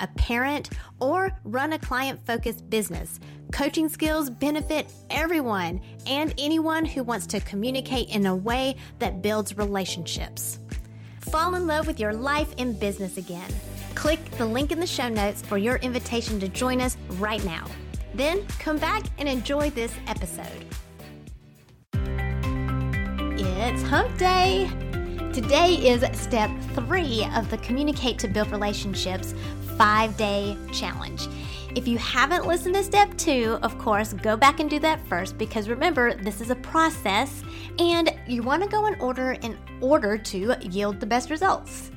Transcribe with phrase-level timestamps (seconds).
[0.00, 3.20] a parent, or run a client focused business,
[3.52, 9.56] coaching skills benefit everyone and anyone who wants to communicate in a way that builds
[9.56, 10.58] relationships.
[11.20, 13.50] Fall in love with your life and business again.
[13.94, 17.66] Click the link in the show notes for your invitation to join us right now.
[18.14, 20.64] Then come back and enjoy this episode.
[23.62, 24.70] It's hump day.
[25.32, 29.32] Today is step three of the Communicate to Build Relationships
[29.80, 31.26] five day challenge.
[31.74, 35.38] If you haven't listened to step two, of course, go back and do that first
[35.38, 37.42] because remember, this is a process
[37.78, 41.90] and you want to go in order in order to yield the best results.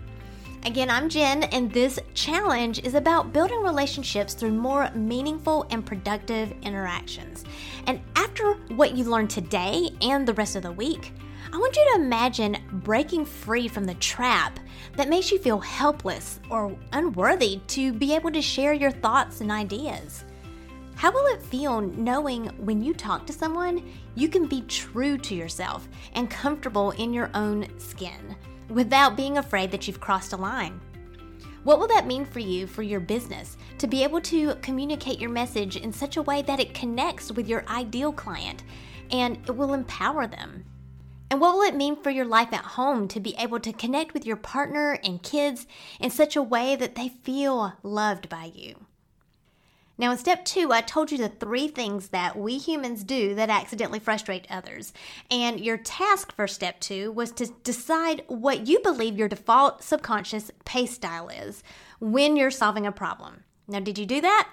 [0.66, 6.54] Again, I'm Jen, and this challenge is about building relationships through more meaningful and productive
[6.62, 7.44] interactions.
[7.86, 11.12] And after what you learned today and the rest of the week,
[11.52, 14.60] I want you to imagine breaking free from the trap
[14.96, 19.52] that makes you feel helpless or unworthy to be able to share your thoughts and
[19.52, 20.24] ideas.
[20.96, 23.84] How will it feel knowing when you talk to someone,
[24.16, 28.36] you can be true to yourself and comfortable in your own skin
[28.70, 30.80] without being afraid that you've crossed a line?
[31.64, 35.30] What will that mean for you for your business to be able to communicate your
[35.30, 38.64] message in such a way that it connects with your ideal client
[39.12, 40.66] and it will empower them?
[41.34, 44.14] And what will it mean for your life at home to be able to connect
[44.14, 45.66] with your partner and kids
[46.00, 48.86] in such a way that they feel loved by you?
[49.98, 53.50] Now, in step two, I told you the three things that we humans do that
[53.50, 54.94] accidentally frustrate others.
[55.32, 60.52] And your task for step two was to decide what you believe your default subconscious
[60.66, 61.64] pace style is
[62.00, 63.44] when you're solving a problem.
[63.68, 64.50] Now, did you do that?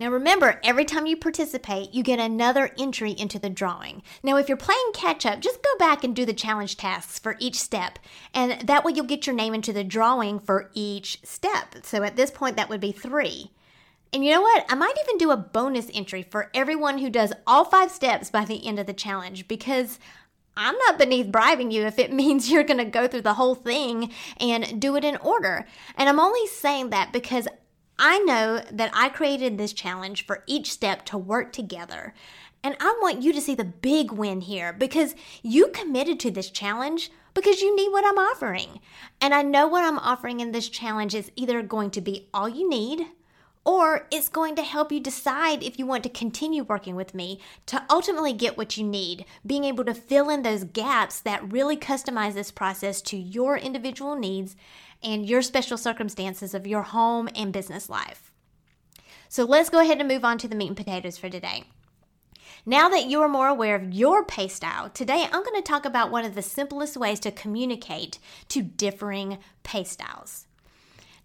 [0.00, 4.02] Now remember, every time you participate, you get another entry into the drawing.
[4.22, 7.36] Now, if you're playing catch up, just go back and do the challenge tasks for
[7.38, 7.98] each step,
[8.32, 11.76] and that way you'll get your name into the drawing for each step.
[11.82, 13.50] So at this point, that would be three.
[14.10, 14.64] And you know what?
[14.70, 18.46] I might even do a bonus entry for everyone who does all five steps by
[18.46, 19.98] the end of the challenge because
[20.56, 23.54] I'm not beneath bribing you if it means you're going to go through the whole
[23.54, 25.66] thing and do it in order.
[25.96, 27.46] And I'm only saying that because
[28.02, 32.14] I know that I created this challenge for each step to work together.
[32.64, 36.50] And I want you to see the big win here because you committed to this
[36.50, 38.80] challenge because you need what I'm offering.
[39.20, 42.48] And I know what I'm offering in this challenge is either going to be all
[42.48, 43.06] you need
[43.64, 47.40] or it's going to help you decide if you want to continue working with me
[47.66, 51.76] to ultimately get what you need, being able to fill in those gaps that really
[51.76, 54.56] customize this process to your individual needs
[55.02, 58.32] and your special circumstances of your home and business life.
[59.28, 61.64] So let's go ahead and move on to the meat and potatoes for today.
[62.66, 65.84] Now that you are more aware of your pace style, today I'm going to talk
[65.84, 68.18] about one of the simplest ways to communicate
[68.48, 70.46] to differing pace styles.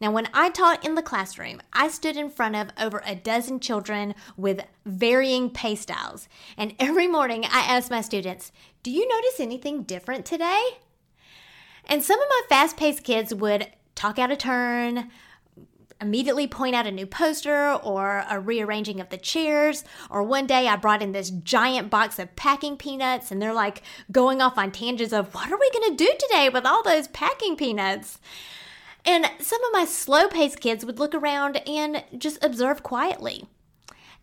[0.01, 3.59] Now, when I taught in the classroom, I stood in front of over a dozen
[3.59, 6.27] children with varying pace styles.
[6.57, 8.51] And every morning I asked my students,
[8.83, 10.61] Do you notice anything different today?
[11.85, 15.11] And some of my fast paced kids would talk out of turn,
[16.01, 19.85] immediately point out a new poster or a rearranging of the chairs.
[20.09, 23.81] Or one day I brought in this giant box of packing peanuts and they're like
[24.11, 27.07] going off on tangents of what are we going to do today with all those
[27.07, 28.19] packing peanuts?
[29.05, 33.47] And some of my slow paced kids would look around and just observe quietly.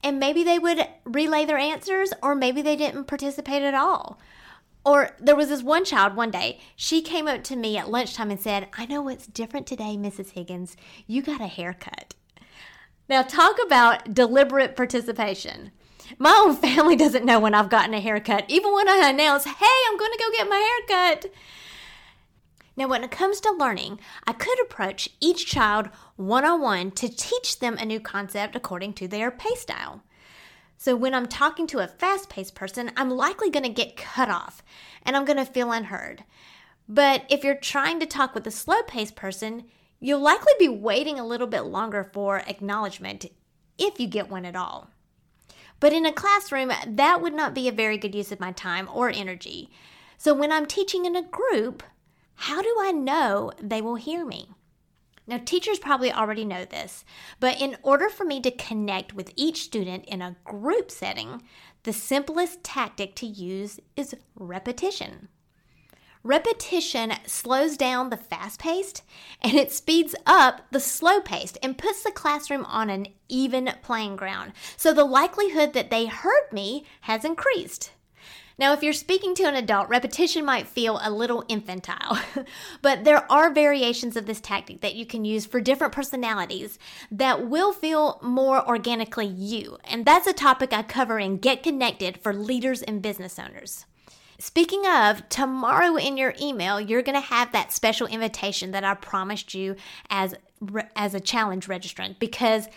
[0.03, 4.19] and maybe they would relay their answers, or maybe they didn't participate at all.
[4.85, 8.31] Or there was this one child one day, she came up to me at lunchtime
[8.33, 10.31] and said, I know what's different today, Mrs.
[10.31, 10.77] Higgins.
[11.07, 12.15] You got a haircut.
[13.09, 15.71] Now, talk about deliberate participation.
[16.19, 19.77] My own family doesn't know when I've gotten a haircut, even when I announce, hey,
[19.89, 21.33] I'm going to go get my haircut.
[22.77, 27.09] Now, when it comes to learning, I could approach each child one on one to
[27.09, 30.03] teach them a new concept according to their pace style.
[30.79, 34.31] So, when I'm talking to a fast paced person, I'm likely going to get cut
[34.31, 34.63] off
[35.03, 36.25] and I'm going to feel unheard.
[36.89, 39.65] But if you're trying to talk with a slow paced person,
[40.01, 43.27] you'll likely be waiting a little bit longer for acknowledgement
[43.79, 44.91] if you get one at all.
[45.79, 48.89] But in a classroom, that would not be a very good use of my time
[48.93, 49.71] or energy.
[50.17, 51.83] So, when I'm teaching in a group,
[52.43, 54.49] how do I know they will hear me?
[55.29, 57.05] Now, teachers probably already know this,
[57.39, 61.45] but in order for me to connect with each student in a group setting,
[61.85, 65.29] the simplest tactic to use is repetition.
[66.25, 69.05] Repetition slows down the fast paced
[69.41, 74.17] and it speeds up the slow paced and puts the classroom on an even playing
[74.17, 74.53] ground.
[74.77, 77.92] So the likelihood that they heard me has increased.
[78.59, 82.19] Now, if you're speaking to an adult, repetition might feel a little infantile,
[82.83, 86.79] but there are variations of this tactic that you can use for different personalities
[87.11, 89.79] that will feel more organically you.
[89.85, 93.87] And that's a topic I cover in Get Connected for leaders and business owners.
[94.39, 98.95] Speaking of, tomorrow in your email, you're going to have that special invitation that I
[98.95, 99.77] promised you
[100.11, 100.35] as
[100.97, 102.69] as a challenge registrant because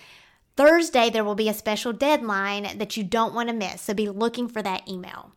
[0.57, 3.81] Thursday there will be a special deadline that you don't want to miss.
[3.81, 5.31] So be looking for that email.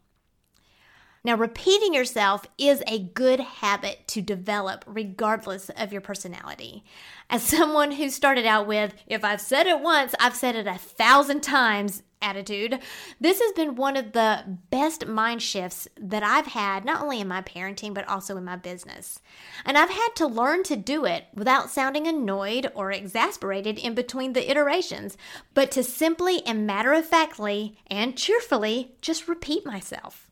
[1.25, 6.85] Now, repeating yourself is a good habit to develop regardless of your personality.
[7.29, 10.79] As someone who started out with, if I've said it once, I've said it a
[10.79, 12.79] thousand times attitude,
[13.20, 17.29] this has been one of the best mind shifts that I've had, not only in
[17.29, 19.20] my parenting, but also in my business.
[19.65, 24.32] And I've had to learn to do it without sounding annoyed or exasperated in between
[24.32, 25.17] the iterations,
[25.55, 30.28] but to simply and matter of factly and cheerfully just repeat myself.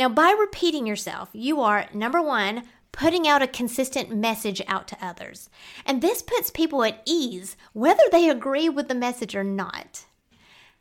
[0.00, 5.04] Now, by repeating yourself, you are number one, putting out a consistent message out to
[5.04, 5.50] others.
[5.84, 10.06] And this puts people at ease, whether they agree with the message or not.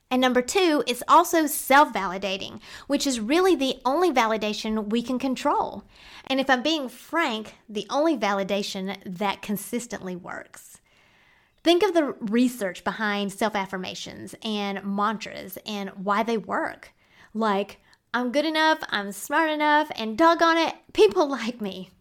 [0.10, 5.20] And number two, it's also self validating, which is really the only validation we can
[5.20, 5.84] control.
[6.28, 10.80] And if I'm being frank, the only validation that consistently works.
[11.62, 16.94] Think of the research behind self affirmations and mantras and why they work.
[17.34, 17.82] Like,
[18.12, 21.92] I'm good enough, I'm smart enough, and doggone it, people like me.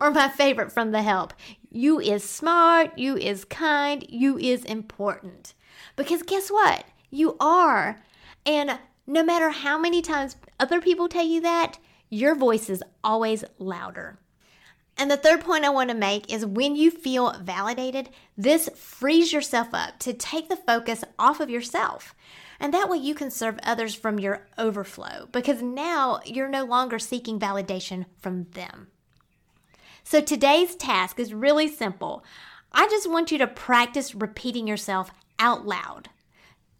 [0.00, 1.32] Or my favorite from The Help
[1.70, 5.54] you is smart, you is kind, you is important.
[5.96, 6.84] Because guess what?
[7.10, 8.02] You are.
[8.44, 11.78] And no matter how many times other people tell you that,
[12.08, 14.18] your voice is always louder.
[14.96, 19.32] And the third point I want to make is when you feel validated, this frees
[19.32, 22.14] yourself up to take the focus off of yourself.
[22.60, 26.98] And that way you can serve others from your overflow because now you're no longer
[26.98, 28.88] seeking validation from them.
[30.04, 32.22] So today's task is really simple.
[32.70, 36.10] I just want you to practice repeating yourself out loud.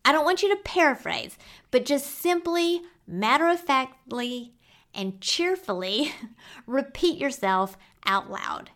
[0.04, 1.38] I don't want you to paraphrase,
[1.70, 4.52] but just simply, matter of factly,
[4.94, 6.12] and cheerfully
[6.66, 8.70] repeat yourself out loud.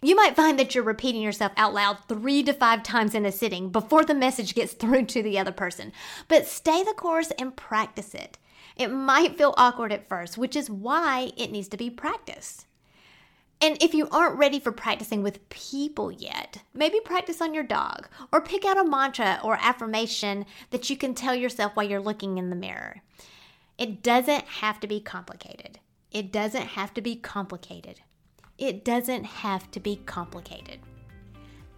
[0.00, 3.32] You might find that you're repeating yourself out loud three to five times in a
[3.32, 5.92] sitting before the message gets through to the other person.
[6.28, 8.38] But stay the course and practice it.
[8.76, 12.66] It might feel awkward at first, which is why it needs to be practiced.
[13.60, 18.08] And if you aren't ready for practicing with people yet, maybe practice on your dog
[18.32, 22.38] or pick out a mantra or affirmation that you can tell yourself while you're looking
[22.38, 23.02] in the mirror.
[23.76, 25.80] It doesn't have to be complicated.
[26.12, 28.00] It doesn't have to be complicated.
[28.58, 30.80] It doesn't have to be complicated.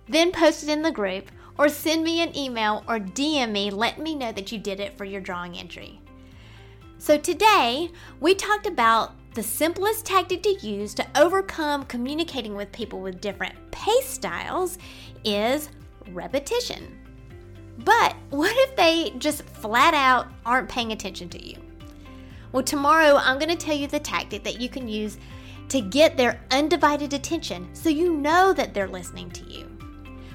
[0.08, 3.98] Then post it in the group or send me an email or DM me let
[3.98, 6.00] me know that you did it for your drawing entry.
[6.96, 13.00] So today, we talked about the simplest tactic to use to overcome communicating with people
[13.00, 14.78] with different pace styles
[15.24, 15.68] is
[16.12, 16.98] repetition.
[17.84, 21.56] But what if they just flat out aren't paying attention to you?
[22.52, 25.18] Well, tomorrow I'm going to tell you the tactic that you can use
[25.70, 29.66] to get their undivided attention so you know that they're listening to you.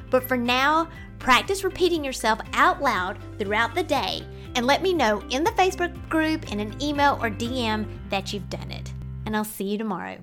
[0.10, 0.88] But for now,
[1.20, 4.22] practice repeating yourself out loud throughout the day
[4.56, 8.50] and let me know in the Facebook group, in an email, or DM that you've
[8.50, 8.94] done it.
[9.26, 10.18] And I'll see you tomorrow.